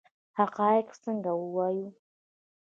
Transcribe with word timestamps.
حقایق 0.37 0.87
څنګه 1.03 1.31
ووایو؟ 1.35 1.87